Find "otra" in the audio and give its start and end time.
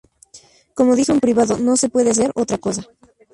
2.33-2.57